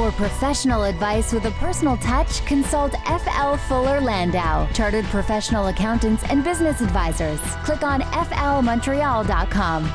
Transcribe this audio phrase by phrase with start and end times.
[0.00, 6.42] For professional advice with a personal touch, consult FL Fuller Landau, Chartered Professional Accountants and
[6.42, 7.38] Business Advisors.
[7.64, 9.92] Click on flmontreal.com.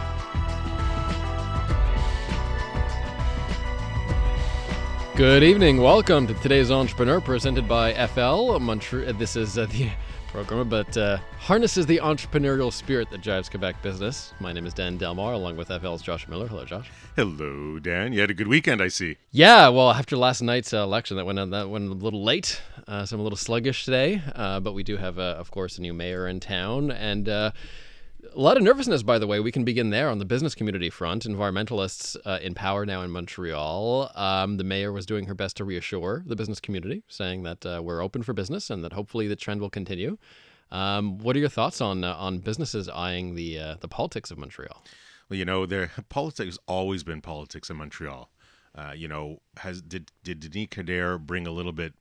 [5.15, 5.81] Good evening.
[5.81, 8.59] Welcome to today's Entrepreneur presented by FL.
[8.59, 9.11] Montreal.
[9.13, 9.89] This is uh, the
[10.27, 14.33] program, but uh, harnesses the entrepreneurial spirit that drives Quebec business.
[14.39, 16.47] My name is Dan Delmar, along with FL's Josh Miller.
[16.47, 16.89] Hello, Josh.
[17.15, 18.13] Hello, Dan.
[18.13, 19.17] You had a good weekend, I see.
[19.31, 22.61] Yeah, well, after last night's uh, election, that went uh, that went a little late,
[22.87, 24.21] uh, so I'm a little sluggish today.
[24.35, 27.51] Uh, but we do have, uh, of course, a new mayor in town, and uh,
[28.33, 29.39] a lot of nervousness, by the way.
[29.39, 31.25] We can begin there on the business community front.
[31.25, 34.11] Environmentalists uh, in power now in Montreal.
[34.15, 37.81] Um, the mayor was doing her best to reassure the business community, saying that uh,
[37.83, 40.17] we're open for business and that hopefully the trend will continue.
[40.71, 44.37] Um, what are your thoughts on uh, on businesses eyeing the uh, the politics of
[44.37, 44.83] Montreal?
[45.29, 48.29] Well, you know, there politics has always been politics in Montreal.
[48.73, 51.93] Uh, you know, has did did Denis Coderre bring a little bit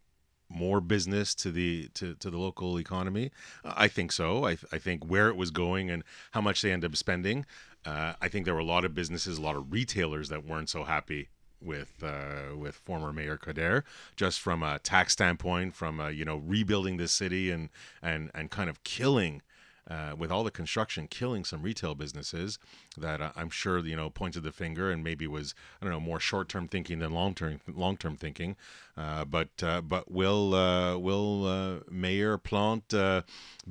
[0.55, 3.31] more business to the to, to the local economy?
[3.65, 4.47] I think so.
[4.47, 6.03] I, I think where it was going and
[6.33, 7.47] how much they end up spending.
[7.85, 10.71] Uh, I think there were a lot of businesses, a lot of retailers that weren't
[10.71, 11.29] so happy
[11.61, 13.83] with uh, with former Mayor Coderre,
[14.17, 17.71] just from a tax standpoint, from uh, you know rebuilding the city and
[18.03, 19.43] and and kind of killing.
[19.89, 22.59] Uh, with all the construction killing some retail businesses
[22.97, 26.01] that uh, I'm sure you know pointed the finger and maybe was I don't know
[26.01, 28.57] more short term thinking than long term long term thinking.
[28.97, 33.25] Uh, but uh, but will uh, will Mayor Plante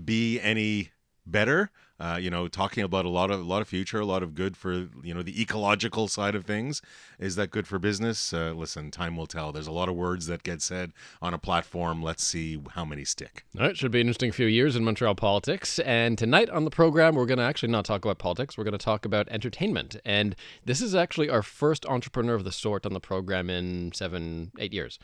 [0.05, 0.91] be any
[1.25, 1.71] better?
[2.03, 4.35] Uh, you know, talking about a lot of a lot of future, a lot of
[4.35, 6.81] good for you know the ecological side of things.
[7.17, 8.33] Is that good for business?
[8.33, 9.53] Uh, listen, time will tell.
[9.53, 12.03] There's a lot of words that get said on a platform.
[12.03, 13.45] Let's see how many stick.
[13.57, 15.79] All right, should be an interesting few years in Montreal politics.
[15.79, 18.57] And tonight on the program, we're going to actually not talk about politics.
[18.57, 19.95] We're going to talk about entertainment.
[20.03, 24.51] And this is actually our first entrepreneur of the sort on the program in seven,
[24.59, 24.99] eight years,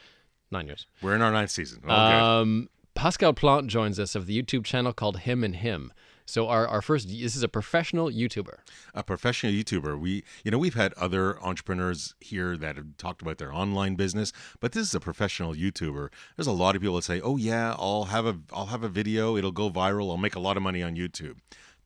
[0.52, 0.86] nine years.
[1.02, 1.82] We're in our ninth season.
[1.88, 5.94] Oh, Um, Pascal Plante joins us of the YouTube channel called Him and Him.
[6.30, 8.60] So our, our first this is a professional YouTuber.
[8.94, 10.00] a professional YouTuber.
[10.00, 14.32] We, you know, we've had other entrepreneurs here that have talked about their online business,
[14.60, 16.10] but this is a professional YouTuber.
[16.36, 18.90] There's a lot of people that say, "Oh yeah, I'll have a, I'll have a
[18.90, 19.38] video.
[19.38, 20.12] It'll go viral.
[20.12, 21.38] I'll make a lot of money on YouTube."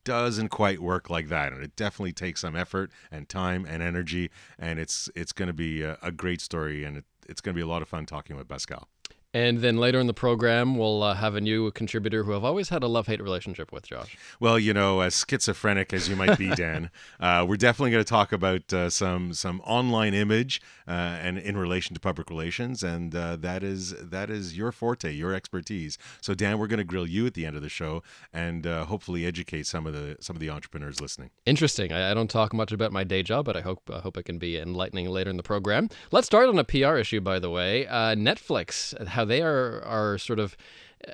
[0.03, 4.29] Doesn't quite work like that, and it definitely takes some effort and time and energy.
[4.59, 7.57] And it's it's going to be a, a great story, and it, it's going to
[7.57, 8.89] be a lot of fun talking with Pascal.
[9.33, 12.69] And then later in the program, we'll uh, have a new contributor who I've always
[12.69, 14.15] had a love hate relationship with, Josh.
[14.39, 18.09] Well, you know, as schizophrenic as you might be, Dan, uh, we're definitely going to
[18.09, 23.15] talk about uh, some some online image uh, and in relation to public relations, and
[23.15, 25.97] uh, that is that is your forte, your expertise.
[26.21, 28.85] So, Dan, we're going to grill you at the end of the show and uh,
[28.85, 31.31] hopefully educate some of the some of the entrepreneurs listening.
[31.47, 31.91] Interesting.
[31.91, 34.23] I, I don't talk much about my day job, but I hope I hope it
[34.23, 35.89] can be enlightening later in the program.
[36.11, 37.87] Let's start on a PR issue, by the way.
[37.87, 40.57] Uh, Netflix, how they are are sort of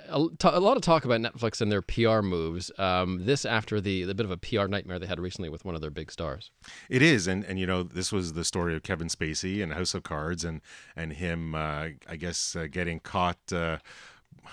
[0.07, 2.71] a, a lot of talk about Netflix and their PR moves.
[2.77, 5.75] Um, this after the the bit of a PR nightmare they had recently with one
[5.75, 6.51] of their big stars.
[6.89, 9.93] It is, and and you know, this was the story of Kevin Spacey and House
[9.93, 10.61] of Cards, and
[10.95, 13.39] and him, uh, I guess, uh, getting caught.
[13.51, 13.77] Uh,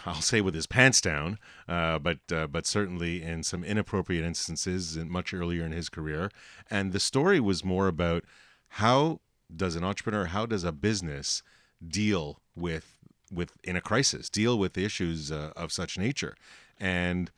[0.05, 1.39] I'll say with his pants down,
[1.69, 6.31] uh, but uh, but certainly in some inappropriate instances, in, much earlier in his career.
[6.71, 8.25] And the story was more about
[8.69, 9.21] how
[9.55, 11.43] does an entrepreneur, how does a business
[11.87, 12.96] deal with
[13.33, 16.37] with in a crisis, deal with issues uh, of such nature,
[16.79, 17.31] and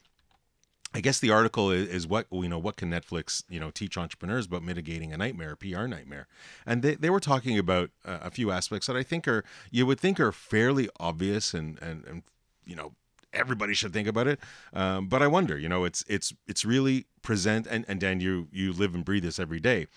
[0.95, 2.59] I guess the article is, is what you know.
[2.59, 6.27] What can Netflix you know teach entrepreneurs about mitigating a nightmare, a PR nightmare?
[6.65, 9.85] And they, they were talking about uh, a few aspects that I think are you
[9.87, 12.23] would think are fairly obvious and and, and
[12.65, 12.93] you know
[13.35, 14.41] everybody should think about it.
[14.73, 18.49] Um, but I wonder, you know, it's it's it's really present and and Dan, you
[18.51, 19.89] you live and breathe this every day,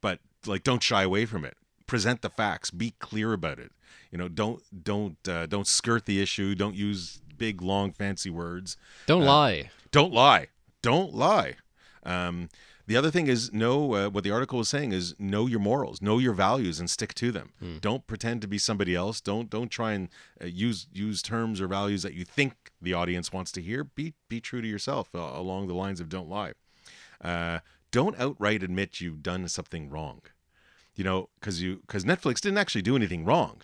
[0.00, 1.56] but like don't shy away from it.
[1.86, 2.70] Present the facts.
[2.70, 3.72] Be clear about it.
[4.10, 6.54] You know, don't don't uh, don't skirt the issue.
[6.54, 8.76] Don't use big long fancy words.
[9.06, 9.70] Don't Uh, lie.
[9.90, 10.48] Don't lie.
[10.82, 11.56] Don't lie.
[12.04, 12.48] Um,
[12.86, 16.02] the other thing is know uh, what the article was saying is know your morals,
[16.02, 17.52] know your values, and stick to them.
[17.80, 19.20] Don't pretend to be somebody else.
[19.20, 20.08] Don't don't try and
[20.42, 23.84] uh, use use terms or values that you think the audience wants to hear.
[23.84, 26.52] Be be true to yourself uh, along the lines of don't lie.
[27.22, 27.60] Uh,
[27.92, 30.22] don't outright admit you've done something wrong.
[30.94, 33.60] You know, because you because Netflix didn't actually do anything wrong.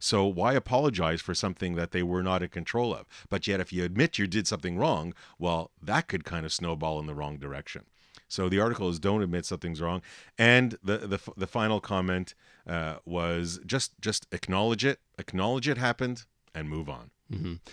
[0.00, 3.06] So why apologize for something that they were not in control of?
[3.28, 6.98] But yet, if you admit you did something wrong, well, that could kind of snowball
[7.00, 7.84] in the wrong direction.
[8.28, 10.02] So the article is don't admit something's wrong,
[10.36, 12.34] and the the, the final comment
[12.66, 16.24] uh, was just just acknowledge it, acknowledge it happened,
[16.54, 17.10] and move on.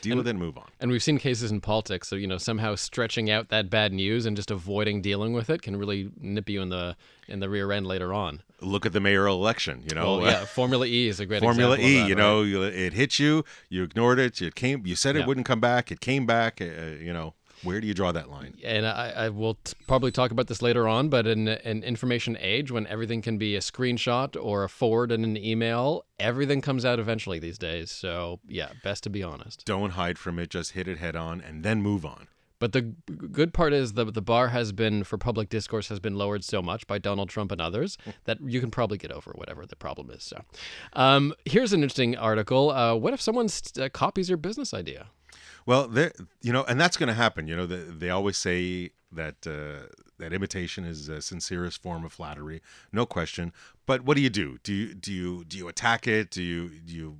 [0.01, 0.65] Deal with it and move on.
[0.79, 4.25] And we've seen cases in politics, so you know somehow stretching out that bad news
[4.25, 6.95] and just avoiding dealing with it can really nip you in the
[7.27, 8.41] in the rear end later on.
[8.61, 9.83] Look at the mayoral election.
[9.87, 11.99] You know, Well, yeah, Formula E is a great Formula E.
[11.99, 13.43] that, you know, it hit you.
[13.69, 14.41] You ignored it.
[14.41, 14.85] It came.
[14.85, 15.25] You said it Yeah.
[15.27, 15.91] wouldn't come back.
[15.91, 16.59] It came back.
[16.61, 16.65] Uh,
[16.99, 17.33] you know,
[17.63, 18.55] where do you draw that line?
[18.63, 22.37] and I, I will t- probably talk about this later on, but in an information
[22.39, 26.85] age when everything can be a screenshot or a forward in an email, everything comes
[26.85, 27.91] out eventually these days.
[27.91, 29.65] So, yeah, best to be honest.
[29.65, 30.49] Don't hide from it.
[30.49, 32.27] Just hit it head on and then move on.
[32.59, 36.15] But the good part is the the bar has been for public discourse has been
[36.15, 39.65] lowered so much by Donald Trump and others that you can probably get over whatever
[39.65, 40.21] the problem is.
[40.23, 40.43] So,
[40.93, 42.69] um, here's an interesting article.
[42.69, 45.07] Uh, what if someone st- uh, copies your business idea?
[45.65, 46.11] Well, there,
[46.41, 47.47] you know, and that's going to happen.
[47.47, 49.87] You know, the, they always say that uh,
[50.17, 52.61] that imitation is the sincerest form of flattery,
[52.91, 53.51] no question.
[53.85, 54.57] But what do you do?
[54.63, 56.31] Do you do you do you attack it?
[56.31, 57.17] Do you do you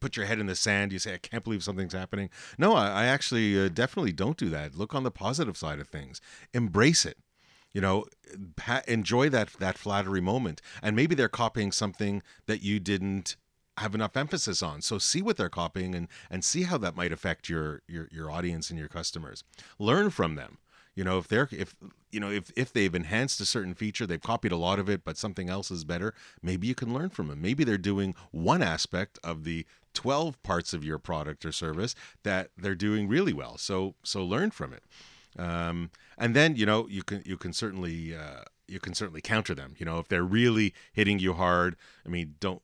[0.00, 0.90] put your head in the sand?
[0.90, 2.30] Do you say, "I can't believe something's happening"?
[2.58, 4.74] No, I, I actually uh, definitely don't do that.
[4.74, 6.20] Look on the positive side of things.
[6.52, 7.18] Embrace it.
[7.72, 8.04] You know,
[8.60, 13.36] ha- enjoy that that flattery moment, and maybe they're copying something that you didn't
[13.78, 14.82] have enough emphasis on.
[14.82, 18.30] So see what they're copying and and see how that might affect your your your
[18.30, 19.44] audience and your customers.
[19.78, 20.58] Learn from them.
[20.94, 21.74] You know, if they're if
[22.12, 25.04] you know if if they've enhanced a certain feature, they've copied a lot of it,
[25.04, 26.14] but something else is better.
[26.40, 27.42] Maybe you can learn from them.
[27.42, 32.50] Maybe they're doing one aspect of the 12 parts of your product or service that
[32.56, 33.58] they're doing really well.
[33.58, 34.84] So so learn from it.
[35.36, 39.54] Um, and then you know you can you can certainly uh, you can certainly counter
[39.54, 39.74] them.
[39.78, 41.74] You know if they're really hitting you hard.
[42.06, 42.62] I mean, don't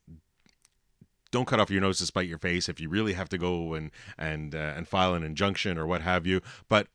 [1.31, 3.75] don't cut off your nose to spite your face if you really have to go
[3.75, 6.41] and and uh, and file an injunction or what have you.
[6.69, 6.89] But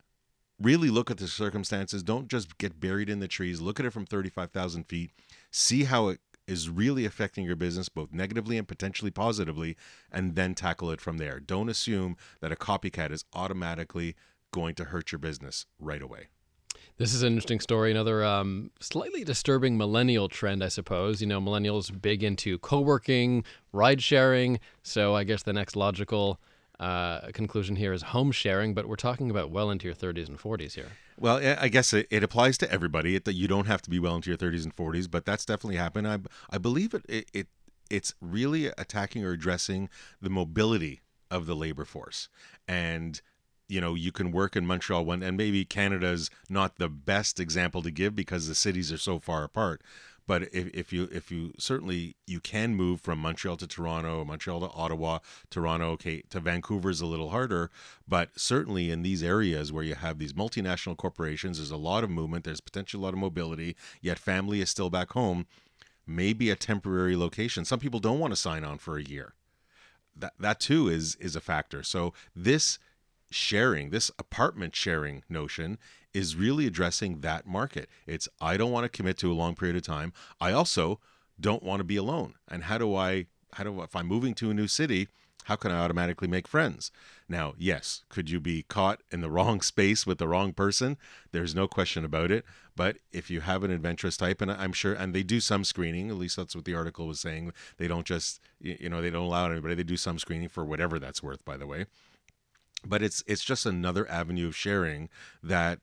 [0.60, 2.02] really look at the circumstances.
[2.02, 3.60] Don't just get buried in the trees.
[3.60, 5.10] Look at it from thirty five thousand feet.
[5.50, 9.76] See how it is really affecting your business both negatively and potentially positively
[10.12, 14.14] and then tackle it from there don't assume that a copycat is automatically
[14.52, 16.28] going to hurt your business right away
[16.98, 17.90] This is an interesting story.
[17.90, 21.20] Another um, slightly disturbing millennial trend, I suppose.
[21.20, 24.60] You know, millennials big into co-working, ride sharing.
[24.82, 26.40] So I guess the next logical
[26.80, 28.72] uh, conclusion here is home sharing.
[28.72, 30.88] But we're talking about well into your 30s and 40s here.
[31.18, 33.18] Well, I- guess it, it applies to everybody.
[33.18, 35.76] That you don't have to be well into your 30s and 40s, but that's definitely
[35.76, 36.08] happened.
[36.08, 37.46] I, I believe it, it, it
[37.90, 39.90] it's really attacking or addressing
[40.22, 42.28] the mobility of the labor force.
[42.66, 43.20] And
[43.68, 47.82] you know, you can work in Montreal one, and maybe Canada's not the best example
[47.82, 49.82] to give because the cities are so far apart.
[50.26, 54.60] But if, if you if you certainly you can move from Montreal to Toronto, Montreal
[54.60, 55.20] to Ottawa,
[55.50, 57.70] Toronto okay, to Vancouver is a little harder.
[58.08, 62.10] But certainly in these areas where you have these multinational corporations, there's a lot of
[62.10, 62.44] movement.
[62.44, 63.76] There's potentially a lot of mobility.
[64.00, 65.46] Yet family is still back home.
[66.08, 67.64] Maybe a temporary location.
[67.64, 69.34] Some people don't want to sign on for a year.
[70.16, 71.84] That that too is is a factor.
[71.84, 72.80] So this
[73.30, 75.78] sharing, this apartment sharing notion
[76.14, 77.88] is really addressing that market.
[78.06, 80.12] It's I don't want to commit to a long period of time.
[80.40, 81.00] I also
[81.38, 82.34] don't want to be alone.
[82.48, 85.08] And how do I how do if I'm moving to a new city,
[85.44, 86.90] how can I automatically make friends?
[87.28, 90.96] Now, yes, could you be caught in the wrong space with the wrong person?
[91.32, 92.44] There's no question about it.
[92.74, 96.10] But if you have an adventurous type, and I'm sure, and they do some screening,
[96.10, 97.52] at least that's what the article was saying.
[97.78, 99.74] They don't just, you know, they don't allow anybody.
[99.74, 101.86] They do some screening for whatever that's worth, by the way
[102.84, 105.08] but it's it's just another avenue of sharing
[105.42, 105.80] that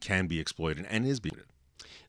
[0.00, 1.36] can be exploited and is being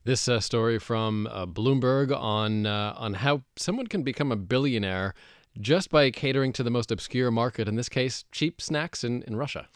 [0.04, 5.14] This uh, story from uh, Bloomberg on uh, on how someone can become a billionaire
[5.60, 7.66] just by catering to the most obscure market.
[7.66, 9.68] In this case, cheap snacks in, in Russia.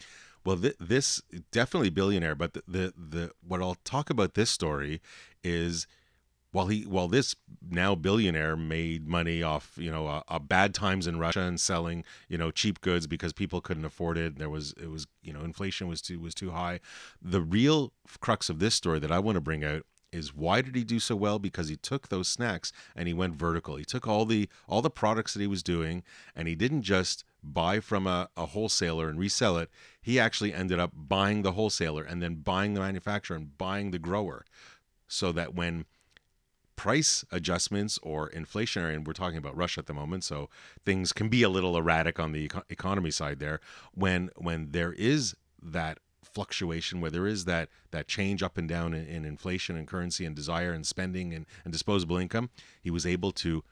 [0.45, 5.01] well th- this definitely billionaire but the, the the what I'll talk about this story
[5.43, 5.87] is
[6.51, 7.35] while he while this
[7.69, 12.03] now billionaire made money off you know uh, uh, bad times in Russia and selling
[12.27, 15.41] you know cheap goods because people couldn't afford it there was it was you know
[15.41, 16.79] inflation was too was too high.
[17.21, 20.75] The real crux of this story that I want to bring out is why did
[20.75, 21.39] he do so well?
[21.39, 23.77] Because he took those snacks and he went vertical.
[23.77, 26.03] He took all the all the products that he was doing
[26.35, 29.69] and he didn't just buy from a, a wholesaler and resell it.
[30.01, 33.99] He actually ended up buying the wholesaler and then buying the manufacturer and buying the
[33.99, 34.45] grower
[35.07, 35.85] so that when
[36.81, 40.49] price adjustments or inflationary and we're talking about Russia at the moment so
[40.83, 43.59] things can be a little erratic on the eco- economy side there.
[43.93, 48.95] When when there is that fluctuation where there is that that change up and down
[48.95, 52.49] in, in inflation and currency and desire and spending and, and disposable income
[52.81, 53.63] he was able to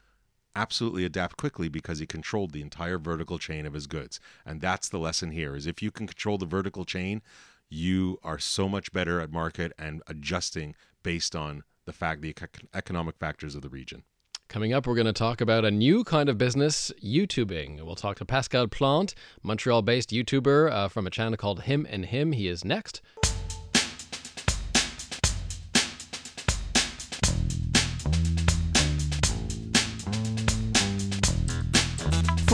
[0.54, 4.20] absolutely adapt quickly because he controlled the entire vertical chain of his goods.
[4.46, 7.22] And that's the lesson here is if you can control the vertical chain
[7.68, 12.34] you are so much better at market and adjusting based on the fact the
[12.72, 14.04] economic factors of the region
[14.48, 17.84] Coming up, we're going to talk about a new kind of business, YouTubing.
[17.84, 22.06] We'll talk to Pascal Plante, Montreal based YouTuber uh, from a channel called Him and
[22.06, 22.32] Him.
[22.32, 23.00] He is next.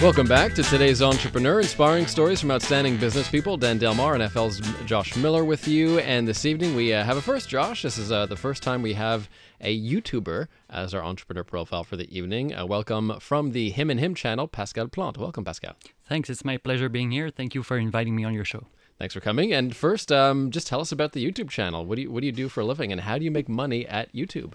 [0.00, 3.56] Welcome back to today's Entrepreneur, inspiring stories from outstanding business people.
[3.56, 5.98] Dan Delmar and FL's Josh Miller with you.
[5.98, 7.82] And this evening we uh, have a first, Josh.
[7.82, 9.28] This is uh, the first time we have
[9.60, 12.54] a YouTuber as our entrepreneur profile for the evening.
[12.54, 15.18] Uh, welcome from the Him and Him channel, Pascal Plante.
[15.18, 15.74] Welcome, Pascal.
[16.08, 16.30] Thanks.
[16.30, 17.28] It's my pleasure being here.
[17.28, 18.68] Thank you for inviting me on your show.
[19.00, 19.52] Thanks for coming.
[19.52, 21.84] And first, um, just tell us about the YouTube channel.
[21.84, 23.48] What do you What do you do for a living, and how do you make
[23.48, 24.52] money at YouTube?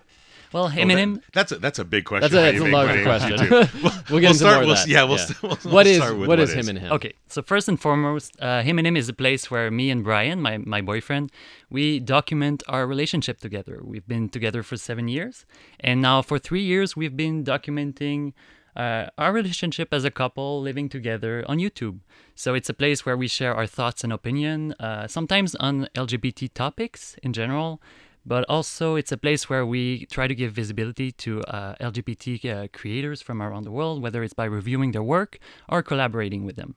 [0.54, 1.22] Well, him and him.
[1.34, 2.32] That's a that's a big question.
[2.32, 3.38] That's a, how that's a make large money on question.
[3.38, 3.84] YouTube.
[3.84, 4.88] we'll, We'll get into start- more we'll- that.
[4.88, 6.56] yeah, we'll st- we'll- we'll what is start with what what is is.
[6.56, 6.92] him and him?
[6.94, 10.04] Okay, so first and foremost, uh, him and him is a place where me and
[10.04, 11.32] Brian, my, my boyfriend,
[11.70, 13.82] we document our relationship together.
[13.84, 15.46] We've been together for seven years,
[15.80, 18.34] and now for three years we've been documenting
[18.76, 22.00] uh, our relationship as a couple living together on YouTube.
[22.36, 26.52] So it's a place where we share our thoughts and opinion, uh, sometimes on LGBT
[26.54, 27.80] topics in general,
[28.26, 32.68] but also it's a place where we try to give visibility to uh, LGBT uh,
[32.74, 35.40] creators from around the world, whether it's by reviewing their work
[35.70, 36.76] or collaborating with them.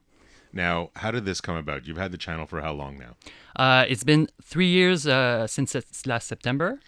[0.53, 1.87] Now, how did this come about?
[1.87, 3.17] You've had the channel for how long now?
[3.57, 6.81] Uh, it's been three years uh, since it's last September.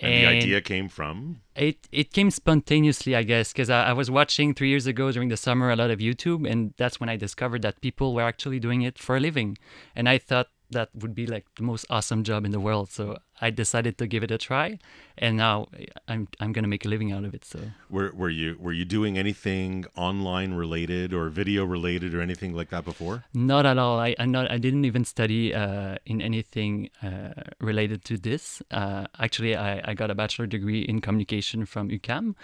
[0.00, 4.10] And, the idea came from It it came spontaneously, I guess, because I, I was
[4.10, 7.16] watching three years ago during the summer a lot of YouTube, and that's when I
[7.16, 9.58] discovered that people were actually doing it for a living,
[9.94, 12.90] and I thought that would be like the most awesome job in the world.
[12.90, 14.78] So I decided to give it a try,
[15.18, 15.66] and now
[16.08, 17.44] I'm I'm gonna make a living out of it.
[17.44, 17.58] So
[17.90, 22.70] were were you were you doing anything online related or video related or anything like
[22.70, 23.24] that before?
[23.34, 23.98] Not at all.
[23.98, 28.62] I I not I didn't even study uh, in anything uh, related to this.
[28.70, 32.34] Uh, actually, I, I got a bachelor degree in communication from UQAM,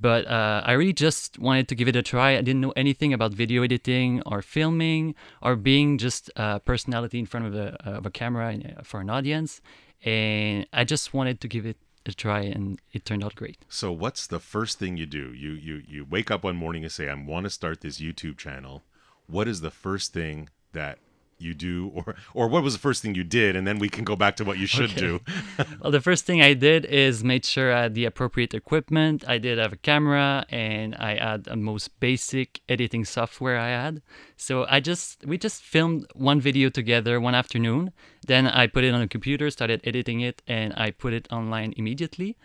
[0.00, 2.36] but uh, I really just wanted to give it a try.
[2.36, 7.26] I didn't know anything about video editing or filming or being just a personality in
[7.26, 9.60] front of a of a camera uh, for an audience,
[10.04, 13.58] and I just wanted to give it a try, and it turned out great.
[13.68, 15.32] So what's the first thing you do?
[15.32, 18.38] You you you wake up one morning and say, "I want to start this YouTube
[18.38, 18.84] channel."
[19.26, 20.98] What is the first thing that
[21.38, 24.04] you do or or what was the first thing you did and then we can
[24.04, 25.20] go back to what you should do.
[25.80, 29.24] well, the first thing I did is made sure I had the appropriate equipment.
[29.26, 34.02] I did have a camera and I had the most basic editing software I had.
[34.36, 37.92] So I just we just filmed one video together one afternoon.
[38.26, 41.74] Then I put it on a computer, started editing it, and I put it online
[41.76, 42.36] immediately.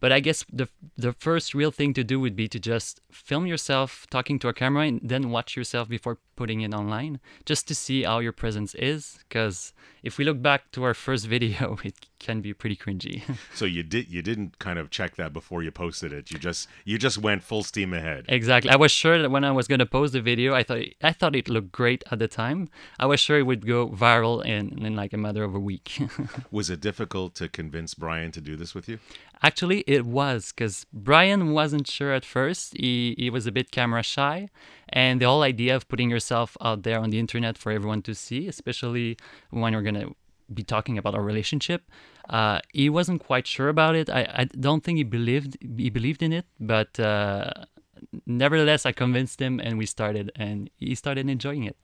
[0.00, 3.46] But I guess the the first real thing to do would be to just film
[3.46, 7.74] yourself talking to a camera and then watch yourself before putting it online, just to
[7.74, 9.18] see how your presence is.
[9.28, 13.22] Because if we look back to our first video, it can be pretty cringy.
[13.54, 16.30] so you did you didn't kind of check that before you posted it.
[16.30, 18.26] You just you just went full steam ahead.
[18.28, 18.70] exactly.
[18.70, 21.34] I was sure that when I was gonna post the video, I thought I thought
[21.34, 22.68] it looked great at the time.
[22.98, 25.98] I was sure it would go viral in in like a matter of a week.
[26.50, 28.98] Was it difficult to convince Brian to do this with you?
[29.42, 32.76] Actually, it was because Brian wasn't sure at first.
[32.76, 34.50] He, he was a bit camera shy.
[34.90, 38.14] And the whole idea of putting yourself out there on the internet for everyone to
[38.14, 39.16] see, especially
[39.50, 40.14] when you're going to
[40.52, 41.82] be talking about our relationship,
[42.28, 44.08] uh, he wasn't quite sure about it.
[44.10, 47.52] I, I don't think he believed he believed in it, but uh,
[48.26, 51.76] nevertheless, I convinced him and we started, and he started enjoying it.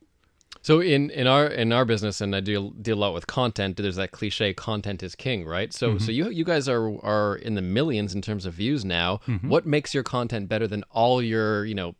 [0.62, 3.76] So in, in our in our business, and I deal deal a lot with content.
[3.76, 5.72] There's that cliche, content is king, right?
[5.72, 5.98] So Mm-hmm.
[5.98, 9.20] so you you guys are are in the millions in terms of views now.
[9.28, 9.48] Mm-hmm.
[9.48, 11.94] What makes your content better than all your you know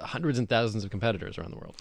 [0.00, 1.76] hundreds and thousands of competitors around the world?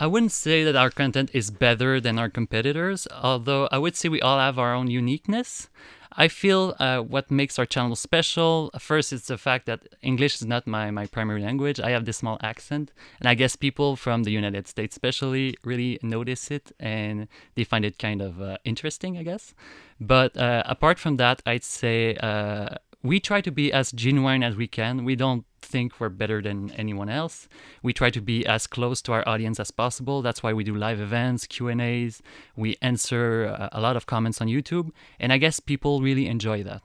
[0.00, 4.08] I wouldn't say that our content is better than our competitors, although I would say
[4.08, 5.68] we all have our own uniqueness.
[6.12, 10.46] I feel uh, what makes our channel special, first, it's the fact that English is
[10.46, 11.78] not my, my primary language.
[11.80, 15.98] I have this small accent, and I guess people from the United States, especially, really
[16.02, 19.54] notice it and they find it kind of uh, interesting, I guess.
[20.00, 24.56] But uh, apart from that, I'd say uh, we try to be as genuine as
[24.56, 25.04] we can.
[25.04, 27.48] We don't think we're better than anyone else.
[27.82, 30.22] We try to be as close to our audience as possible.
[30.22, 32.22] That's why we do live events, Q&As.
[32.56, 34.90] We answer uh, a lot of comments on YouTube,
[35.20, 36.82] and I guess people really enjoy that.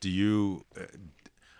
[0.00, 0.64] Do you?
[0.76, 0.84] Uh,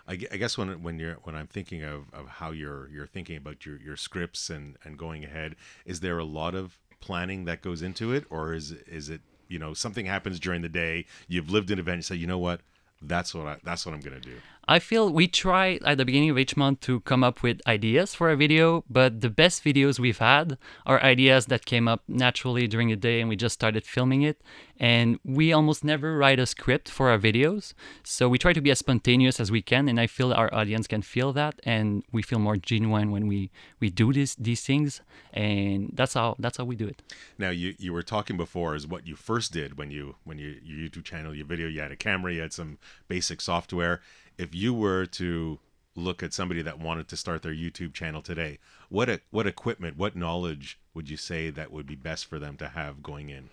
[0.09, 3.37] I, I guess when when you're when I'm thinking of, of how you're you're thinking
[3.37, 7.63] about your, your scripts and, and going ahead, is there a lot of planning that
[7.63, 11.07] goes into it, or is is it you know something happens during the day?
[11.29, 12.61] You've lived an event, you say, you know what,
[13.03, 14.37] that's what I that's what I'm gonna do.
[14.69, 18.17] I feel we try at the beginning of each month to come up with ideas
[18.17, 22.67] for a video, but the best videos we've had are ideas that came up naturally
[22.67, 24.43] during the day and we just started filming it.
[24.79, 27.75] And we almost never write a script for our videos.
[28.03, 29.89] So we try to be as spontaneous as we can.
[29.89, 31.61] And I feel our audience can feel that.
[31.63, 35.01] And we feel more genuine when we, we do this, these things.
[35.33, 37.03] And that's how, that's how we do it.
[37.39, 40.57] Now you, you were talking before is what you first did when you, when you,
[40.63, 44.01] your YouTube channel, your video, you had a camera, you had some basic software
[44.39, 45.59] if you were to
[45.95, 50.15] look at somebody that wanted to start their YouTube channel today, what what equipment, what
[50.15, 53.51] knowledge would you say that would be best for them to have going in?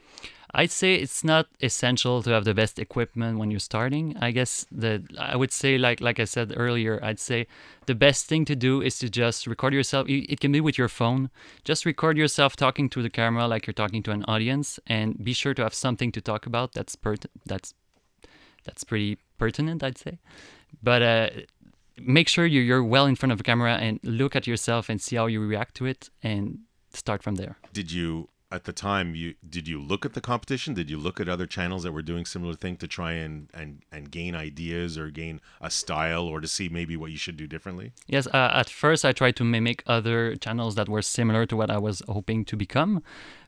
[0.56, 4.16] I'd say it's not essential to have the best equipment when you're starting.
[4.22, 7.48] I guess that I would say, like like I said earlier, I'd say
[7.88, 10.08] the best thing to do is to just record yourself.
[10.08, 11.32] It can be with your phone.
[11.64, 15.34] Just record yourself talking to the camera like you're talking to an audience, and be
[15.34, 17.74] sure to have something to talk about that's pert- that's
[18.64, 20.20] that's pretty pertinent, I'd say.
[20.82, 21.30] But uh,
[21.98, 25.02] make sure you're, you're well in front of the camera and look at yourself and
[25.02, 26.60] see how you react to it and
[26.94, 27.58] start from there.
[27.80, 31.20] Did you at the time you did you look at the competition did you look
[31.20, 34.96] at other channels that were doing similar thing to try and and and gain ideas
[34.96, 38.52] or gain a style or to see maybe what you should do differently yes uh,
[38.54, 42.04] at first i tried to mimic other channels that were similar to what i was
[42.08, 43.02] hoping to become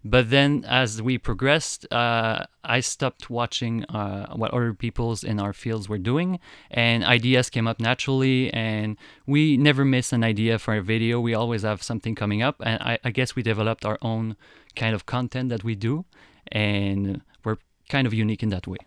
[0.06, 5.52] but then as we progressed uh, i stopped watching uh, what other people's in our
[5.52, 6.40] fields were doing
[6.72, 8.96] and ideas came up naturally and
[9.26, 12.82] we never miss an idea for a video we always have something coming up and
[12.82, 14.38] i, I guess we developed our own
[14.76, 16.06] kind of content that we do,
[16.52, 17.58] and we're
[17.90, 18.78] kind of unique in that way.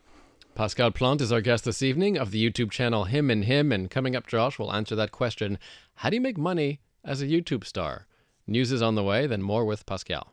[0.54, 3.72] Pascal Plante is our guest this evening of the YouTube channel Him and Him.
[3.72, 5.58] And coming up, Josh will answer that question
[5.96, 8.06] How do you make money as a YouTube star?
[8.46, 10.32] News is on the way, then more with Pascal.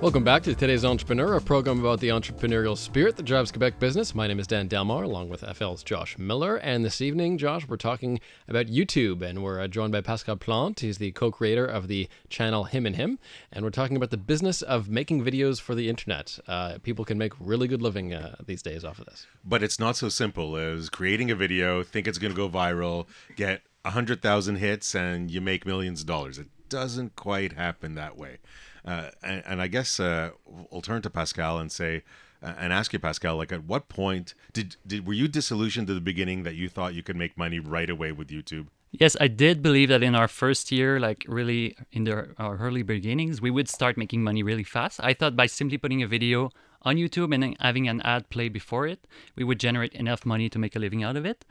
[0.00, 4.14] Welcome back to today's Entrepreneur, a program about the entrepreneurial spirit that drives Quebec business.
[4.14, 6.54] My name is Dan Delmar, along with FL's Josh Miller.
[6.54, 10.82] And this evening, Josh, we're talking about YouTube, and we're uh, joined by Pascal Plante.
[10.82, 13.18] He's the co creator of the channel Him and Him.
[13.50, 16.38] And we're talking about the business of making videos for the internet.
[16.46, 19.26] Uh, people can make really good living uh, these days off of this.
[19.44, 23.08] But it's not so simple as creating a video, think it's going to go viral,
[23.34, 26.38] get 100,000 hits, and you make millions of dollars.
[26.38, 28.38] It doesn't quite happen that way.
[28.84, 30.30] Uh, and, and, I guess uh,
[30.72, 32.02] I'll turn to Pascal and say,
[32.42, 35.94] uh, and ask you, Pascal, like at what point did did were you disillusioned at
[35.94, 38.68] the beginning that you thought you could make money right away with YouTube?
[38.92, 42.82] Yes, I did believe that in our first year, like really in the, our early
[42.82, 44.98] beginnings, we would start making money really fast.
[45.02, 46.50] I thought by simply putting a video
[46.82, 50.58] on YouTube and having an ad play before it, we would generate enough money to
[50.58, 51.44] make a living out of it.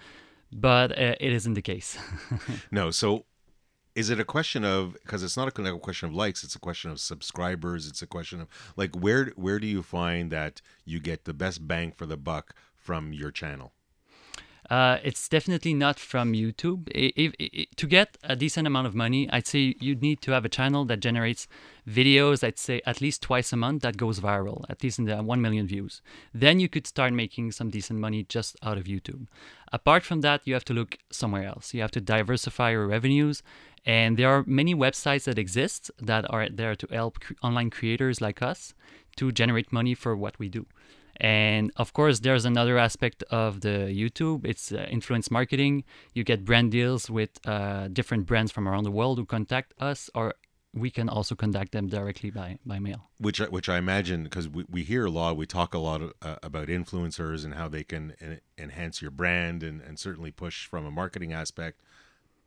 [0.51, 1.97] But uh, it isn't the case.
[2.71, 2.89] no.
[2.89, 3.25] So
[3.97, 6.91] is it a question of because it's not a, question of likes it's a question
[6.91, 11.25] of subscribers it's a question of like where where do you find that you get
[11.25, 13.71] the best bang for the buck from your channel
[14.69, 16.89] uh, it's definitely not from YouTube.
[16.93, 20.43] If, if, to get a decent amount of money, I'd say you'd need to have
[20.43, 21.47] a channel that generates
[21.87, 25.23] videos, I'd say at least twice a month that goes viral, at least in the
[25.23, 26.01] 1 million views.
[26.33, 29.27] Then you could start making some decent money just out of YouTube.
[29.71, 31.73] Apart from that, you have to look somewhere else.
[31.73, 33.43] You have to diversify your revenues.
[33.85, 38.41] And there are many websites that exist that are there to help online creators like
[38.41, 38.73] us
[39.17, 40.65] to generate money for what we do.
[41.19, 44.45] And of course, there's another aspect of the YouTube.
[44.45, 45.83] It's uh, influence marketing.
[46.13, 50.11] You get brand deals with uh, different brands from around the world who contact us,
[50.13, 50.35] or
[50.73, 53.09] we can also contact them directly by, by mail.
[53.17, 56.13] Which which I imagine because we, we hear a lot, we talk a lot of,
[56.21, 60.67] uh, about influencers and how they can en- enhance your brand and, and certainly push
[60.67, 61.81] from a marketing aspect.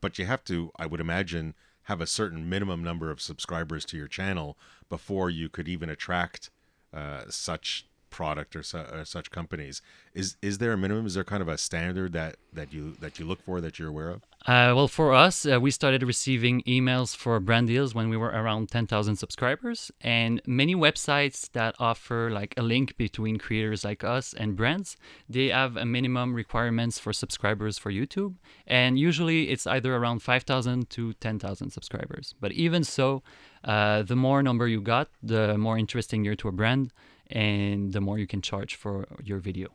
[0.00, 3.96] But you have to, I would imagine, have a certain minimum number of subscribers to
[3.96, 4.56] your channel
[4.88, 6.50] before you could even attract
[6.92, 9.82] uh, such product or, su- or, such companies.
[10.14, 11.06] Is is there a minimum?
[11.06, 13.88] Is there kind of a standard that that you that you look for that you're
[13.88, 18.08] aware of uh, well for us uh, we started receiving emails for brand deals when
[18.08, 23.84] we were around 10,000 subscribers and many websites that offer like a link between creators
[23.84, 24.96] like us and brands
[25.28, 28.34] they have a minimum requirements for subscribers for youtube
[28.66, 33.22] and usually it's either around 5000 to 10000 subscribers but even so
[33.64, 36.92] uh, the more number you got the more interesting you're to a brand
[37.30, 39.68] and the more you can charge for your video.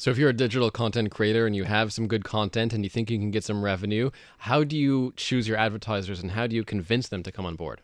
[0.00, 2.88] So, if you're a digital content creator and you have some good content and you
[2.88, 6.54] think you can get some revenue, how do you choose your advertisers and how do
[6.54, 7.80] you convince them to come on board?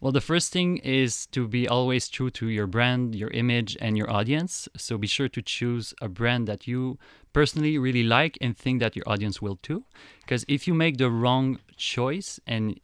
[0.00, 3.96] Well, the first thing is to be always true to your brand, your image, and
[3.96, 4.68] your audience.
[4.76, 6.98] So be sure to choose a brand that you
[7.34, 9.84] personally really like and think that your audience will too.
[10.20, 12.80] Because if you make the wrong choice and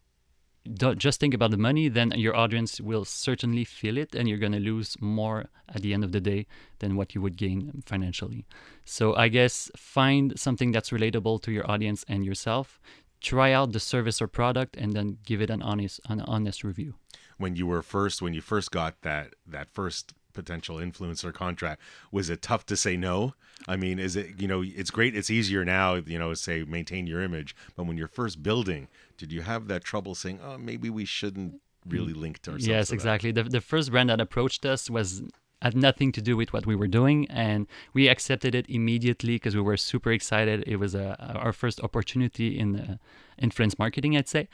[0.67, 4.53] just think about the money, then your audience will certainly feel it, and you're going
[4.53, 6.47] to lose more at the end of the day
[6.81, 8.47] than what you would gain financially.
[8.85, 12.81] So I guess find something that's relatable to your audience and yourself.
[13.21, 16.95] Try out the service or product, and then give it an honest, an honest review.
[17.37, 21.81] When you were first, when you first got that that first potential influencer contract
[22.13, 23.35] was it tough to say no
[23.69, 27.07] i mean is it you know it's great it's easier now you know say maintain
[27.07, 28.89] your image but when you're first building
[29.21, 31.53] did you have that trouble saying oh maybe we shouldn't
[31.87, 33.31] really link to ourselves yes exactly.
[33.33, 35.23] The, the first brand that approached us was
[35.63, 39.55] had nothing to do with what we were doing and we accepted it immediately because
[39.55, 40.65] we were super excited.
[40.67, 41.07] It was a,
[41.45, 42.97] our first opportunity in uh,
[43.39, 44.49] influence marketing i'd say.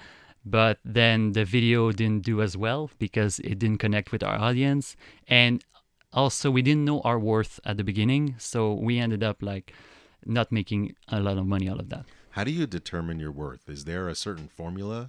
[0.44, 4.96] But then the video didn't do as well because it didn't connect with our audience
[5.29, 5.64] and
[6.12, 9.72] also we didn't know our worth at the beginning so we ended up like
[10.24, 12.05] not making a lot of money out of that
[12.37, 15.09] how do you determine your worth is there a certain formula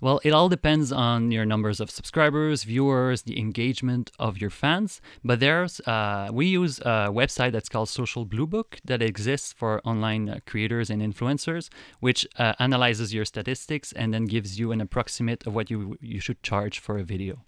[0.00, 5.00] well, it all depends on your numbers of subscribers, viewers, the engagement of your fans.
[5.24, 10.28] But there's uh, we use a website that's called Social Bluebook that exists for online
[10.28, 11.70] uh, creators and influencers,
[12.00, 16.20] which uh, analyzes your statistics and then gives you an approximate of what you you
[16.20, 17.38] should charge for a video.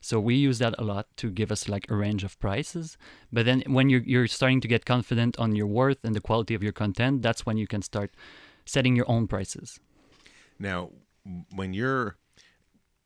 [0.00, 2.96] So we use that a lot to give us like a range of prices.
[3.32, 6.54] But then when you're you're starting to get confident on your worth and the quality
[6.54, 8.10] of your content, that's when you can start
[8.64, 9.78] setting your own prices.
[10.58, 10.90] Now,
[11.54, 12.16] when you're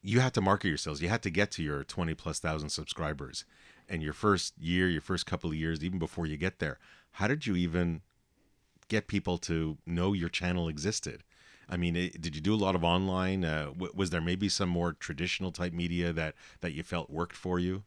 [0.02, 3.44] you have to market yourselves you have to get to your 20 plus thousand subscribers
[3.88, 6.78] and your first year your first couple of years even before you get there
[7.12, 8.02] how did you even
[8.88, 11.24] get people to know your channel existed
[11.68, 14.48] i mean it, did you do a lot of online uh, w- was there maybe
[14.48, 17.84] some more traditional type media that that you felt worked for you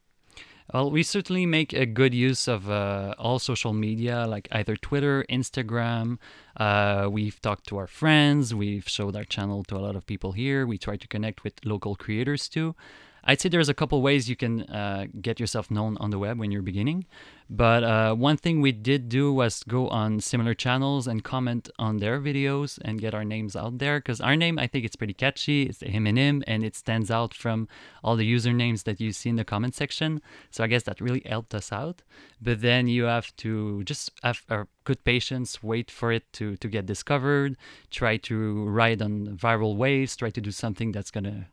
[0.74, 5.24] well, we certainly make a good use of uh, all social media, like either Twitter,
[5.30, 6.18] Instagram.
[6.58, 8.54] Uh, we've talked to our friends.
[8.54, 10.68] We've showed our channel to a lot of people here.
[10.68, 12.76] We try to connect with local creators too.
[13.24, 16.40] I'd say there's a couple ways you can uh, get yourself known on the web
[16.40, 17.06] when you're beginning.
[17.50, 21.98] But uh, one thing we did do was go on similar channels and comment on
[21.98, 24.00] their videos and get our names out there.
[24.00, 25.64] Because our name, I think it's pretty catchy.
[25.64, 27.70] It's him and him, and it stands out from
[28.04, 30.22] all the usernames that you see in the comment section.
[30.52, 32.02] So I guess that really helped us out.
[32.42, 36.68] But then you have to just have a good patience, wait for it to, to
[36.68, 37.58] get discovered,
[37.92, 41.46] try to ride on viral waves, try to do something that's going to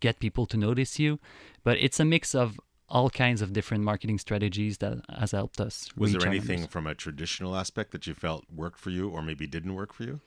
[0.00, 1.18] get people to notice you.
[1.62, 5.88] But it's a mix of all kinds of different marketing strategies that has helped us.
[5.96, 9.46] Was there anything from a traditional aspect that you felt worked for you, or maybe
[9.46, 10.20] didn't work for you?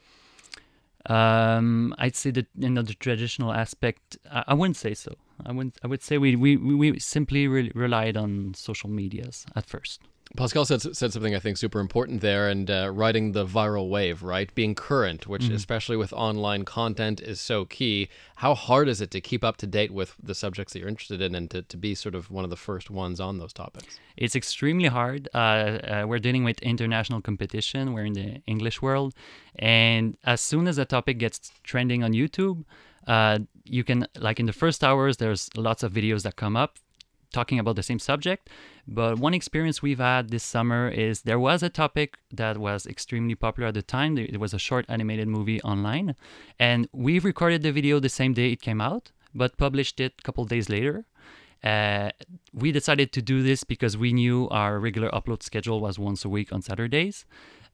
[1.05, 5.15] Um, I'd say that in the traditional aspect, I, I, wouldn't say so.
[5.45, 9.65] I would I would say we we, we simply re- relied on social medias at
[9.65, 9.99] first.
[10.35, 14.23] Pascal said said something I think super important there, and uh, riding the viral wave,
[14.23, 14.53] right?
[14.55, 15.53] Being current, which mm-hmm.
[15.53, 18.09] especially with online content is so key.
[18.37, 21.21] How hard is it to keep up to date with the subjects that you're interested
[21.21, 23.99] in, and to, to be sort of one of the first ones on those topics?
[24.17, 25.29] It's extremely hard.
[25.35, 27.93] Uh, uh, we're dealing with international competition.
[27.93, 29.13] We're in the English world,
[29.59, 32.65] and as soon as a topic gets trending on YouTube,
[33.05, 36.79] uh, you can like in the first hours, there's lots of videos that come up
[37.33, 38.49] talking about the same subject.
[38.87, 43.35] But one experience we've had this summer is there was a topic that was extremely
[43.35, 44.17] popular at the time.
[44.17, 46.15] It was a short animated movie online.
[46.59, 50.21] And we recorded the video the same day it came out, but published it a
[50.21, 51.05] couple days later.
[51.63, 52.11] Uh,
[52.53, 56.29] we decided to do this because we knew our regular upload schedule was once a
[56.29, 57.25] week on Saturdays.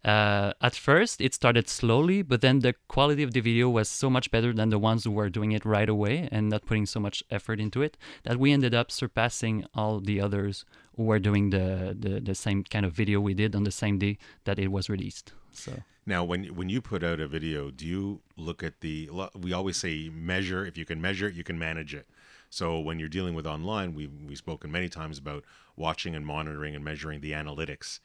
[0.03, 4.09] Uh, at first, it started slowly, but then the quality of the video was so
[4.09, 6.99] much better than the ones who were doing it right away and not putting so
[6.99, 10.63] much effort into it that we ended up surpassing all the others
[10.95, 13.97] who were doing the, the, the same kind of video we did on the same
[13.97, 15.33] day that it was released.
[15.51, 15.73] So
[16.05, 19.09] now, when when you put out a video, do you look at the?
[19.35, 20.65] We always say measure.
[20.65, 22.07] If you can measure it, you can manage it.
[22.49, 25.43] So when you're dealing with online, we we've spoken many times about
[25.75, 27.99] watching and monitoring and measuring the analytics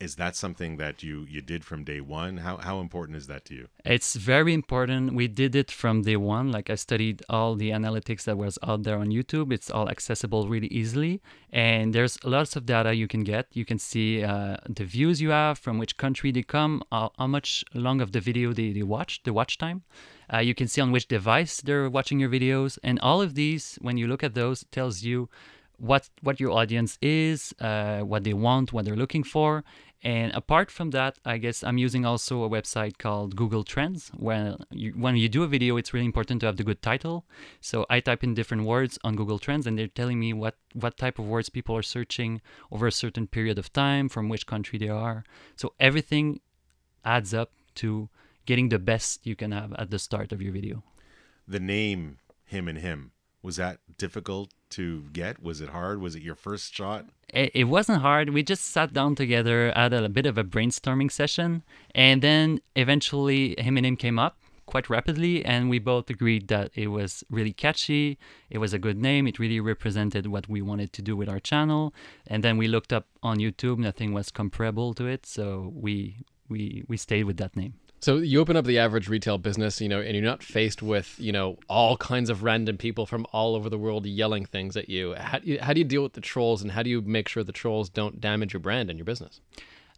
[0.00, 2.38] is that something that you you did from day one?
[2.38, 3.68] How how important is that to you?
[3.84, 5.14] It's very important.
[5.14, 6.50] We did it from day one.
[6.50, 9.52] Like i studied all the analytics that was out there on youtube.
[9.52, 11.20] It's all accessible really easily.
[11.52, 13.46] And there's lots of data you can get.
[13.52, 17.26] You can see uh, the views you have from which country they come how, how
[17.26, 19.82] much long of the video they, they watch the watch time.
[20.32, 22.78] Uh, you can see on which device they're watching your videos.
[22.82, 25.28] And all of these when you look at those tells you
[25.80, 29.64] what what your audience is, uh, what they want, what they're looking for,
[30.02, 34.10] And apart from that, I guess I'm using also a website called Google Trends.
[34.16, 37.26] Where you, when you do a video, it's really important to have the good title.
[37.60, 40.96] So I type in different words on Google Trends, and they're telling me what what
[40.96, 42.40] type of words people are searching
[42.72, 45.22] over a certain period of time, from which country they are.
[45.56, 46.40] So everything
[47.04, 48.08] adds up to
[48.46, 50.82] getting the best you can have at the start of your video.
[51.46, 55.42] The name him and him was that difficult to get?
[55.42, 56.00] Was it hard?
[56.00, 57.06] Was it your first shot?
[57.32, 58.30] It, wasn't hard.
[58.30, 61.62] We just sat down together, had a bit of a brainstorming session,
[61.94, 66.70] and then eventually him and him came up quite rapidly, and we both agreed that
[66.74, 68.18] it was really catchy.
[68.48, 69.26] It was a good name.
[69.26, 71.92] It really represented what we wanted to do with our channel.
[72.26, 73.78] And then we looked up on YouTube.
[73.78, 77.74] Nothing was comparable to it, so we we we stayed with that name.
[78.02, 81.16] So you open up the average retail business, you know, and you're not faced with,
[81.18, 84.88] you know, all kinds of random people from all over the world yelling things at
[84.88, 85.14] you.
[85.16, 87.28] How do you, how do you deal with the trolls, and how do you make
[87.28, 89.42] sure the trolls don't damage your brand and your business?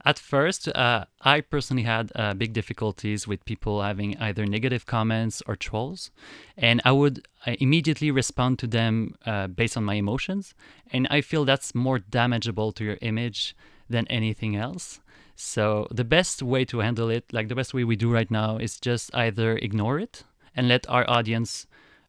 [0.04, 5.40] At first, uh, I personally had uh, big difficulties with people having either negative comments
[5.46, 6.10] or trolls,
[6.56, 10.54] and I would uh, immediately respond to them uh, based on my emotions,
[10.90, 13.54] and I feel that's more damageable to your image
[13.88, 14.98] than anything else.
[15.42, 18.58] So the best way to handle it, like the best way we do right now,
[18.58, 20.22] is just either ignore it
[20.54, 21.66] and let our audience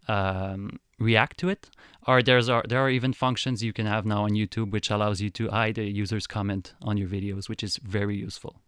[0.07, 1.71] um, react to it,
[2.07, 5.19] or there's are, there are even functions you can have now on YouTube which allows
[5.19, 8.61] you to hide a user's comment on your videos, which is very useful.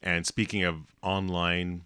[0.00, 1.82] And speaking of online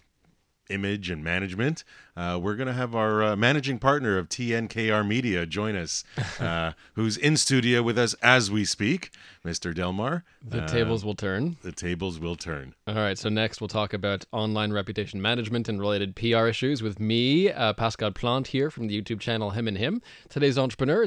[0.69, 1.85] image and management,
[2.17, 6.05] uh, we're going to have our uh, managing partner of TNKR Media join us,
[6.41, 9.11] uh, who's in studio with us as we speak,
[9.45, 9.75] Mr.
[9.75, 10.25] Delmar.
[10.47, 11.57] The tables will turn.
[11.63, 12.75] The tables will turn.
[12.87, 13.19] All right.
[13.19, 17.73] So next we'll talk about online reputation management and related PR issues with me, uh,
[17.75, 20.03] Pascal Plante, here from the YouTube channel Him and Him.
[20.29, 21.07] Today's entrepreneur.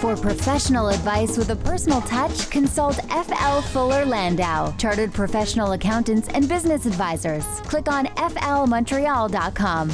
[0.00, 6.48] For professional advice with a personal touch, consult FL Fuller Landau, Chartered Professional Accountants and
[6.48, 7.44] Business Advisors.
[7.64, 9.90] Click on flmontreal.com.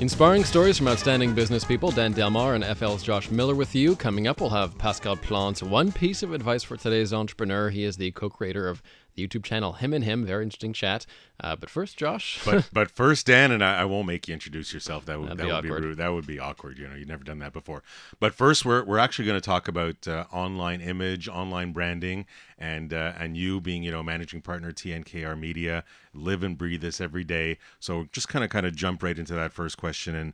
[0.00, 3.94] Inspiring stories from outstanding business people, Dan Delmar and FL's Josh Miller with you.
[3.94, 7.70] Coming up, we'll have Pascal Plante's one piece of advice for today's entrepreneur.
[7.70, 8.82] He is the co creator of
[9.18, 10.24] the YouTube channel Him and Him.
[10.24, 11.06] Very interesting chat.
[11.40, 12.40] Uh, but first, Josh.
[12.44, 15.04] but but first, Dan, and I, I, won't make you introduce yourself.
[15.06, 15.84] That would That'd that be would be awkward.
[15.84, 15.96] rude.
[15.98, 16.78] That would be awkward.
[16.78, 17.82] You know, you've never done that before.
[18.20, 22.26] But first, we're we're actually going to talk about uh, online image, online branding,
[22.58, 27.00] and uh, and you being you know managing partner TNKR Media, live and breathe this
[27.00, 27.58] every day.
[27.78, 30.32] So just kind of kind of jump right into that first question, and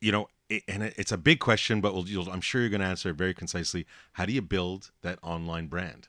[0.00, 0.28] you know.
[0.48, 2.86] It, and it- it's a big question, but we'll, you'll, I'm sure you're going to
[2.86, 3.84] answer it very concisely.
[4.12, 6.06] How do you build that online brand?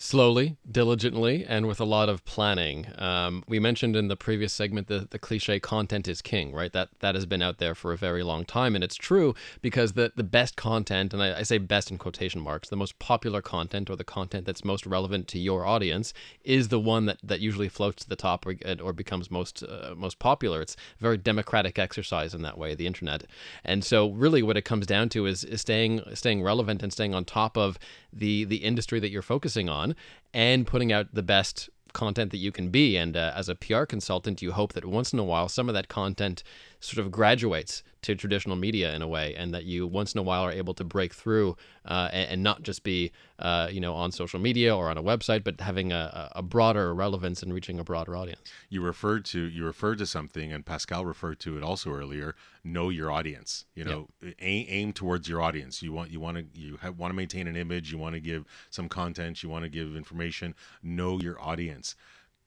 [0.00, 2.86] Slowly, diligently, and with a lot of planning.
[2.98, 6.72] Um, we mentioned in the previous segment that the cliche content is king, right?
[6.72, 9.94] That that has been out there for a very long time, and it's true because
[9.94, 13.42] the the best content, and I, I say best in quotation marks, the most popular
[13.42, 17.40] content or the content that's most relevant to your audience is the one that, that
[17.40, 20.62] usually floats to the top or, or becomes most uh, most popular.
[20.62, 23.24] It's a very democratic exercise in that way, the internet,
[23.64, 27.14] and so really what it comes down to is, is staying staying relevant and staying
[27.14, 27.80] on top of
[28.12, 29.87] the the industry that you're focusing on
[30.32, 32.96] and putting out the best content that you can be.
[32.96, 35.74] And uh, as a PR consultant you hope that once in a while some of
[35.74, 36.42] that content
[36.80, 40.22] sort of graduates to traditional media in a way and that you once in a
[40.22, 43.10] while are able to break through uh, and, and not just be
[43.40, 46.94] uh, you know on social media or on a website but having a, a broader
[46.94, 48.40] relevance and reaching a broader audience.
[48.68, 52.88] You referred to you referred to something and pascal referred to it also earlier know
[52.88, 53.64] your audience.
[53.74, 54.08] You know
[54.40, 55.82] aim, aim towards your audience.
[55.82, 58.20] You want you want to you have, want to maintain an image you want to
[58.20, 60.54] give some content you want to give information.
[60.82, 61.96] Know your audience.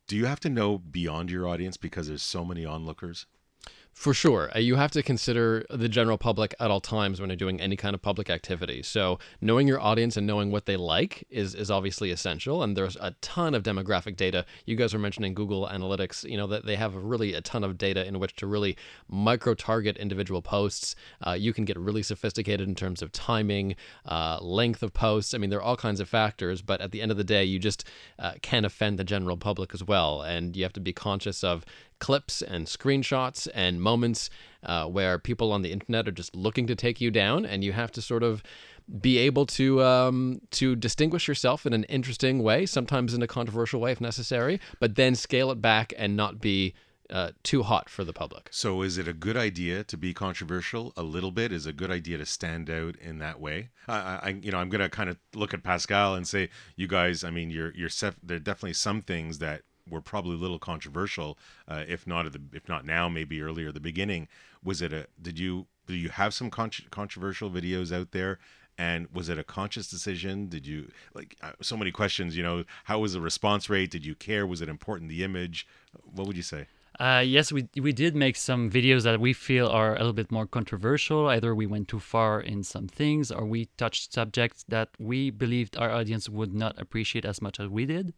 [0.07, 3.27] Do you have to know beyond your audience because there's so many onlookers
[3.93, 4.49] For sure.
[4.55, 7.75] Uh, You have to consider the general public at all times when you're doing any
[7.75, 8.81] kind of public activity.
[8.81, 12.63] So, knowing your audience and knowing what they like is, is obviously essential.
[12.63, 14.45] And there's a ton of demographic data.
[14.65, 17.77] You guys were mentioning Google Analytics, you know, that they have really a ton of
[17.77, 18.75] data in which to really
[19.07, 20.95] micro target individual posts.
[21.25, 23.75] Uh, you can get really sophisticated in terms of timing,
[24.05, 25.33] uh, length of posts.
[25.33, 27.43] I mean, there are all kinds of factors, but at the end of the day,
[27.43, 27.83] you just
[28.17, 30.21] uh, can't offend the general public as well.
[30.21, 31.65] And you have to be conscious of
[32.01, 34.29] clips and screenshots and moments
[34.63, 37.71] uh, where people on the internet are just looking to take you down, and you
[37.71, 38.43] have to sort of
[38.99, 43.79] be able to um, to distinguish yourself in an interesting way, sometimes in a controversial
[43.79, 46.73] way if necessary, but then scale it back and not be
[47.11, 48.47] uh, too hot for the public.
[48.51, 51.91] so is it a good idea to be controversial a little bit is a good
[51.91, 55.17] idea to stand out in that way i, I you know i'm gonna kind of
[55.35, 58.73] look at pascal and say you guys i mean you're you're sef- there are definitely
[58.73, 62.85] some things that were probably a little controversial uh, if not at the if not
[62.85, 64.27] now maybe earlier the beginning
[64.63, 68.39] was it a did you do you have some con- controversial videos out there?
[68.77, 70.47] And was it a conscious decision?
[70.47, 72.37] Did you like uh, so many questions?
[72.37, 73.91] You know, how was the response rate?
[73.91, 74.47] Did you care?
[74.47, 75.67] Was it important the image?
[76.03, 76.67] What would you say?
[76.99, 80.31] Uh, yes, we we did make some videos that we feel are a little bit
[80.31, 81.29] more controversial.
[81.29, 85.77] Either we went too far in some things, or we touched subjects that we believed
[85.77, 88.13] our audience would not appreciate as much as we did.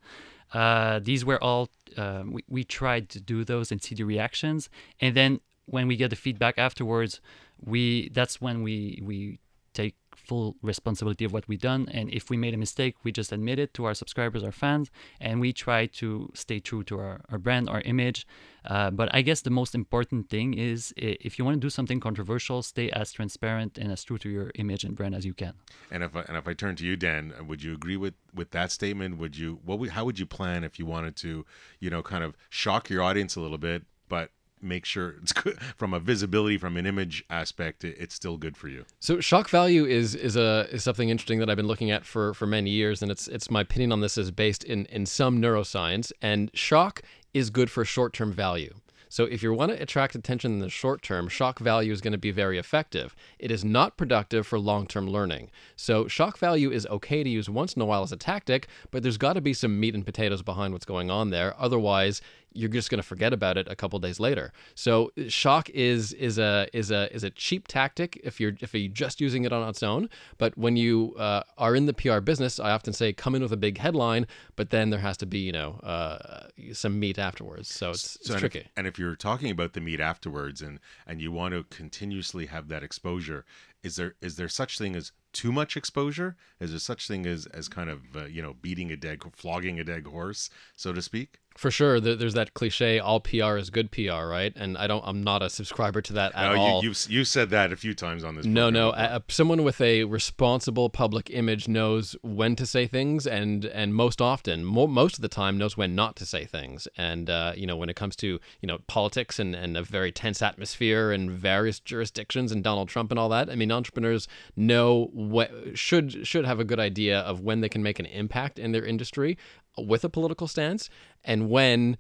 [0.54, 4.70] Uh, these were all uh, we we tried to do those and see the reactions,
[5.00, 7.22] and then when we get the feedback afterwards,
[7.64, 9.40] we that's when we we
[9.74, 11.88] take full responsibility of what we've done.
[11.92, 14.92] And if we made a mistake, we just admit it to our subscribers, our fans,
[15.20, 18.26] and we try to stay true to our, our brand, our image.
[18.66, 22.00] Uh, but I guess the most important thing is if you want to do something
[22.00, 25.54] controversial, stay as transparent and as true to your image and brand as you can.
[25.92, 28.52] And if I, and if I turn to you, Dan, would you agree with, with
[28.52, 29.18] that statement?
[29.18, 31.46] Would you what would, how would you plan if you wanted to,
[31.80, 34.30] you know, kind of shock your audience a little bit, but
[34.64, 38.56] make sure it's good from a visibility from an image aspect it, it's still good
[38.58, 41.92] for you so shock value is is a is something interesting that i've been looking
[41.92, 44.86] at for for many years and it's it's my opinion on this is based in
[44.88, 47.02] in some neuroscience and shock
[47.34, 48.74] is good for short-term value
[49.14, 52.14] so if you want to attract attention in the short term, shock value is going
[52.14, 53.16] to be very effective.
[53.38, 55.52] It is not productive for long-term learning.
[55.76, 59.04] So shock value is okay to use once in a while as a tactic, but
[59.04, 61.54] there's got to be some meat and potatoes behind what's going on there.
[61.60, 64.52] Otherwise, you're just going to forget about it a couple days later.
[64.76, 68.92] So shock is is a is a is a cheap tactic if you're if you're
[68.92, 70.10] just using it on its own.
[70.38, 73.54] But when you uh, are in the PR business, I often say come in with
[73.54, 77.74] a big headline, but then there has to be you know uh, some meat afterwards.
[77.74, 78.60] So it's, it's so tricky.
[78.60, 81.64] And if, and if you're talking about the meat afterwards, and and you want to
[81.64, 83.46] continuously have that exposure,
[83.84, 86.38] is there is there such thing as too much exposure?
[86.60, 89.80] Is there such thing as as kind of uh, you know beating a dead, flogging
[89.80, 91.40] a dead horse, so to speak?
[91.56, 94.52] For sure, there's that cliche: all PR is good PR, right?
[94.56, 96.82] And I don't, I'm not a subscriber to that at no, all.
[96.82, 98.46] You, you've you said that a few times on this.
[98.46, 98.94] No, no.
[99.28, 104.66] Someone with a responsible public image knows when to say things, and and most often,
[104.66, 106.88] mo- most of the time, knows when not to say things.
[106.98, 110.12] And uh, you know, when it comes to you know politics and and a very
[110.12, 115.10] tense atmosphere in various jurisdictions and Donald Trump and all that, I mean, entrepreneurs know
[115.14, 118.72] what should should have a good idea of when they can make an impact in
[118.72, 119.38] their industry
[119.78, 120.90] with a political stance
[121.24, 121.98] and when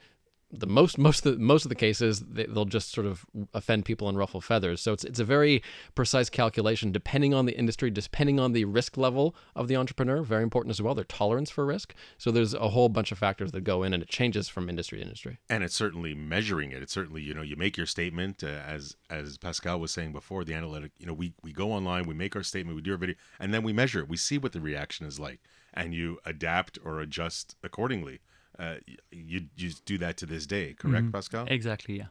[0.53, 3.86] the most most of the most of the cases they, will just sort of offend
[3.86, 4.81] people and ruffle feathers.
[4.81, 5.63] So it's it's a very
[5.95, 10.21] precise calculation depending on the industry, depending on the risk level of the entrepreneur.
[10.21, 10.93] Very important as well.
[10.93, 11.95] Their tolerance for risk.
[12.17, 14.99] So there's a whole bunch of factors that go in, and it changes from industry
[14.99, 15.39] to industry.
[15.49, 16.83] And it's certainly measuring it.
[16.83, 20.43] It's certainly you know you make your statement uh, as as Pascal was saying before.
[20.43, 22.97] The analytic, you know, we we go online, we make our statement, we do our
[22.97, 24.07] video, and then we measure it.
[24.07, 25.39] We see what the reaction is like
[25.73, 28.19] and you adapt or adjust accordingly.
[28.57, 28.75] Uh,
[29.12, 31.12] you you do that to this day, correct, mm-hmm.
[31.12, 31.45] Pascal?
[31.47, 31.97] Exactly.
[31.97, 32.07] Yeah.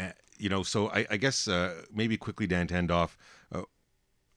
[0.00, 3.18] Uh, you know, so I, I guess uh, maybe quickly, Dan, to end off,
[3.52, 3.62] uh,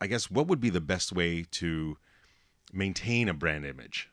[0.02, 1.98] I guess what would be the best way to
[2.74, 4.10] maintain a brand image?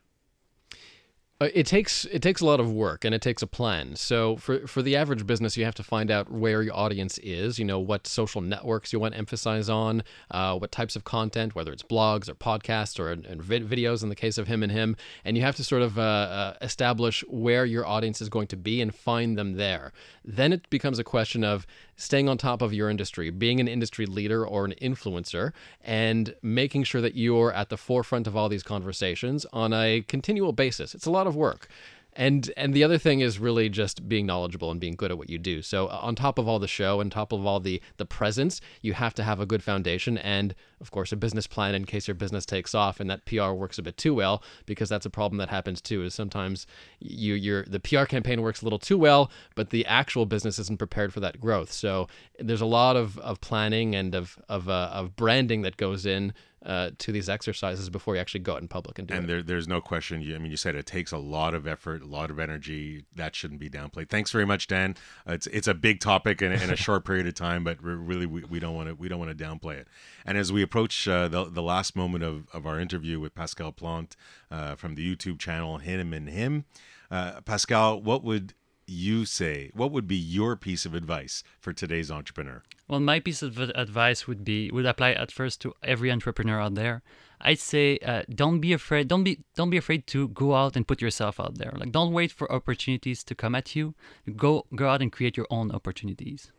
[1.41, 3.95] Uh, it takes it takes a lot of work and it takes a plan.
[3.95, 7.61] So for for the average business, you have to find out where your audience is.
[7.61, 11.55] You know what social networks you want to emphasize on, uh, what types of content,
[11.55, 14.03] whether it's blogs or podcasts or and videos.
[14.03, 16.55] In the case of him and him, and you have to sort of uh, uh,
[16.61, 19.93] establish where your audience is going to be and find them there.
[20.25, 21.69] Then it becomes a question of
[21.99, 25.53] staying on top of your industry, being an industry leader or an influencer,
[25.85, 30.53] and making sure that you're at the forefront of all these conversations on a continual
[30.53, 30.95] basis.
[30.95, 31.69] It's a lot of work
[32.19, 35.31] and and the other thing is really just being knowledgeable and being good at what
[35.31, 35.63] you do.
[35.63, 38.61] So uh, on top of all the show and top of all the the presence
[38.83, 42.09] you have to have a good foundation and of course a business plan in case
[42.09, 45.11] your business takes off and that pr works a bit too well because that's a
[45.11, 46.67] problem that happens too is sometimes
[47.01, 50.79] you your the pr campaign works a little too well but the actual business isn't
[50.79, 51.73] prepared for that growth.
[51.73, 56.07] So there's a lot of of planning and of of uh, of branding that goes
[56.07, 56.33] in
[56.65, 59.27] uh, to these exercises before you actually go out in public and do and it.
[59.29, 60.21] there, there's no question.
[60.23, 63.05] You, I mean, you said it takes a lot of effort, a lot of energy.
[63.15, 64.09] That shouldn't be downplayed.
[64.09, 64.97] Thanks very much, Dan.
[65.29, 68.27] Uh, it's it's a big topic in, in a short period of time, but really
[68.27, 69.89] we, we don't want to we don't want to downplay it.
[70.27, 73.73] And as we approach uh, the the last moment of, of our interview with Pascal
[73.73, 74.17] Plante
[74.51, 76.65] uh, from the YouTube channel Him and Him,
[77.11, 78.55] uh, Pascal, what would
[78.89, 79.71] you say?
[79.75, 82.63] What would be your piece of advice for today's entrepreneur?
[82.89, 86.75] Well, my piece of advice would be would apply at first to every entrepreneur out
[86.75, 87.03] there.
[87.41, 89.09] I'd say uh, don't be afraid.
[89.09, 91.73] Don't be don't be afraid to go out and put yourself out there.
[91.77, 93.95] Like don't wait for opportunities to come at you.
[94.37, 96.51] Go go out and create your own opportunities.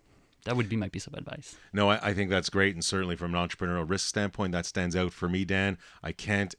[0.45, 1.57] That would be my piece of advice.
[1.73, 4.95] No, I, I think that's great, and certainly from an entrepreneurial risk standpoint, that stands
[4.95, 5.77] out for me, Dan.
[6.01, 6.56] I can't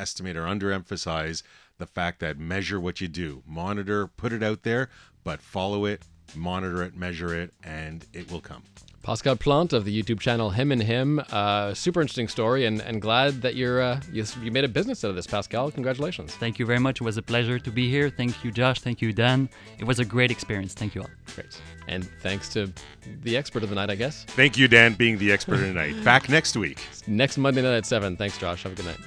[0.00, 1.42] underestimate or underemphasize
[1.78, 4.88] the fact that measure what you do, monitor, put it out there,
[5.24, 6.02] but follow it,
[6.34, 8.62] monitor it, measure it, and it will come.
[9.02, 11.22] Pascal Plante of the YouTube channel Him and Him.
[11.30, 15.02] Uh, super interesting story, and, and glad that you're uh, you, you made a business
[15.04, 15.70] out of this, Pascal.
[15.70, 16.34] Congratulations.
[16.34, 17.00] Thank you very much.
[17.00, 18.10] It was a pleasure to be here.
[18.10, 18.80] Thank you, Josh.
[18.80, 19.48] Thank you, Dan.
[19.78, 20.74] It was a great experience.
[20.74, 21.10] Thank you all.
[21.34, 21.58] Great.
[21.88, 22.70] And thanks to
[23.22, 24.24] the expert of the night, I guess.
[24.24, 26.04] Thank you, Dan, being the expert of the night.
[26.04, 26.78] Back next week.
[27.06, 28.18] Next Monday night at 7.
[28.18, 28.64] Thanks, Josh.
[28.64, 28.98] Have a good night.